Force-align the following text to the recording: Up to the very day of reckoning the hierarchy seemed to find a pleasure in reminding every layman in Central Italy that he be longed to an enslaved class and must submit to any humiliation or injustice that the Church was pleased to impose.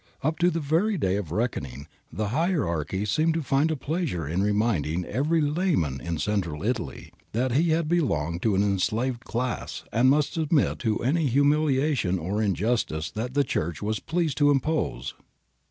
Up 0.23 0.39
to 0.39 0.49
the 0.49 0.59
very 0.59 0.97
day 0.97 1.15
of 1.15 1.31
reckoning 1.31 1.87
the 2.11 2.29
hierarchy 2.29 3.05
seemed 3.05 3.35
to 3.35 3.43
find 3.43 3.69
a 3.69 3.75
pleasure 3.75 4.27
in 4.27 4.41
reminding 4.41 5.05
every 5.05 5.41
layman 5.41 6.01
in 6.03 6.17
Central 6.17 6.63
Italy 6.63 7.13
that 7.33 7.51
he 7.51 7.79
be 7.83 8.01
longed 8.01 8.41
to 8.41 8.55
an 8.55 8.63
enslaved 8.63 9.23
class 9.25 9.83
and 9.91 10.09
must 10.09 10.33
submit 10.33 10.79
to 10.79 11.03
any 11.03 11.27
humiliation 11.27 12.17
or 12.17 12.41
injustice 12.41 13.11
that 13.11 13.35
the 13.35 13.43
Church 13.43 13.83
was 13.83 13.99
pleased 13.99 14.39
to 14.39 14.49
impose. 14.49 15.13